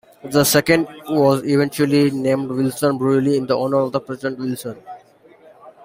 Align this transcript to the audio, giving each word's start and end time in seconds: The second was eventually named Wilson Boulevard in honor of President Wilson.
The 0.23 0.43
second 0.43 0.87
was 1.09 1.43
eventually 1.43 2.09
named 2.09 2.49
Wilson 2.49 2.97
Boulevard 2.97 3.27
in 3.27 3.51
honor 3.51 3.81
of 3.81 3.91
President 4.03 4.39
Wilson. 4.39 4.81